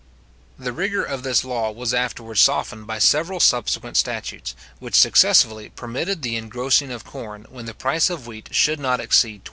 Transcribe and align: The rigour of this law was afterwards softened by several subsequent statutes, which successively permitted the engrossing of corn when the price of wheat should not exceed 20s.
The 0.57 0.73
rigour 0.73 1.03
of 1.03 1.21
this 1.21 1.43
law 1.45 1.69
was 1.69 1.93
afterwards 1.93 2.41
softened 2.41 2.87
by 2.87 2.97
several 2.97 3.39
subsequent 3.39 3.97
statutes, 3.97 4.55
which 4.79 4.95
successively 4.95 5.69
permitted 5.69 6.23
the 6.23 6.37
engrossing 6.37 6.89
of 6.91 7.03
corn 7.05 7.45
when 7.51 7.67
the 7.67 7.75
price 7.75 8.09
of 8.09 8.25
wheat 8.25 8.49
should 8.51 8.79
not 8.79 8.99
exceed 8.99 9.35
20s. 9.39 9.39